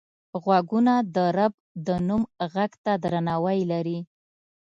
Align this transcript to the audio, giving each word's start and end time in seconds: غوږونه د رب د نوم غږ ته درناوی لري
غوږونه 0.43 0.93
د 1.15 1.17
رب 1.37 1.53
د 1.85 1.87
نوم 2.07 2.23
غږ 2.53 2.71
ته 2.83 2.93
درناوی 3.03 3.59
لري 3.71 3.99